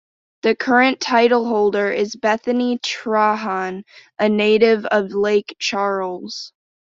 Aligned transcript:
The 0.41 0.55
current 0.55 0.99
titleholder 0.99 1.95
is 1.95 2.15
Bethany 2.15 2.79
Trahan, 2.79 3.83
a 4.17 4.29
native 4.29 4.83
of 4.87 5.11
Lake 5.11 5.55
Charles. 5.59 6.53